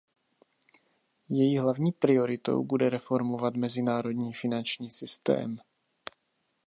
Její 1.29 1.57
hlavní 1.57 1.91
prioritou 1.91 2.63
bude 2.63 2.89
reformovat 2.89 3.53
mezinárodní 3.55 4.33
finanční 4.33 4.89
systém. 4.91 5.59